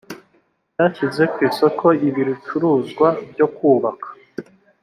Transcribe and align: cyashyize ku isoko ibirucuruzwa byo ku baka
cyashyize 0.73 1.23
ku 1.33 1.39
isoko 1.49 1.85
ibirucuruzwa 2.07 3.07
byo 3.31 3.45
ku 3.55 3.67
baka 3.83 4.09